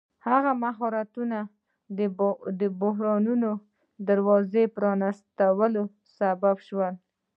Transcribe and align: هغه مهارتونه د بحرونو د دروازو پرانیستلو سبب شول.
هغه 0.27 0.51
مهارتونه 0.63 1.37
د 2.59 2.61
بحرونو 2.81 3.51
د 3.59 3.61
دروازو 4.07 4.63
پرانیستلو 4.75 5.83
سبب 6.17 6.57
شول. 6.67 6.93